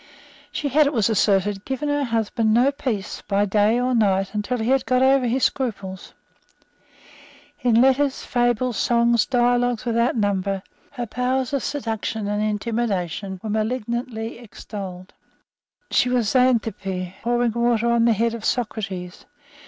[0.51, 4.31] She had, it was asserted, given her husband no peace by day or by night
[4.41, 6.15] till he had got over his scruples.
[7.61, 14.39] In letters, fables, songs, dialogues without number, her powers of seduction and intimidation were malignantly
[14.39, 15.13] extolled.
[15.91, 19.27] She was Xanthippe pouring water on the head of Socrates.